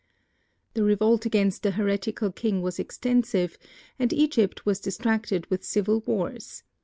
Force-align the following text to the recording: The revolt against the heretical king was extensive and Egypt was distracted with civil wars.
The 0.73 0.81
revolt 0.83 1.27
against 1.27 1.61
the 1.61 1.69
heretical 1.69 2.31
king 2.31 2.63
was 2.63 2.79
extensive 2.79 3.59
and 3.99 4.11
Egypt 4.11 4.65
was 4.65 4.79
distracted 4.79 5.45
with 5.51 5.63
civil 5.63 5.99
wars. 6.07 6.63